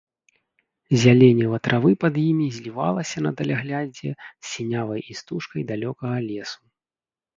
[1.01, 6.61] Зяленіва травы пад імі злівалася на даляглядзе з сінявай істужкай далёкага лесу.